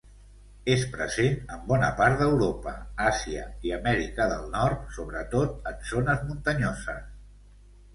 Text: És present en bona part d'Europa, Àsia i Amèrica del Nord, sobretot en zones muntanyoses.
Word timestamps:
És 0.75 0.85
present 0.95 1.35
en 1.57 1.61
bona 1.73 1.91
part 1.99 2.17
d'Europa, 2.23 2.75
Àsia 3.11 3.45
i 3.69 3.77
Amèrica 3.79 4.31
del 4.35 4.51
Nord, 4.59 4.93
sobretot 4.99 5.73
en 5.75 5.83
zones 5.95 6.31
muntanyoses. 6.33 7.11